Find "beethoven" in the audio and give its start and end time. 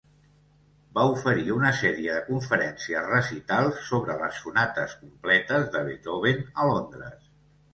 5.91-6.43